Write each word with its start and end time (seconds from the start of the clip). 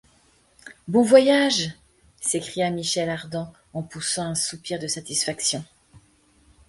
Bon 0.87 1.03
voyage! 1.03 1.75
s’écria 2.19 2.71
Michel 2.71 3.07
Ardan 3.07 3.53
en 3.73 3.83
poussant 3.83 4.25
un 4.25 4.33
soupir 4.33 4.79
de 4.79 4.87
satisfaction. 4.87 5.63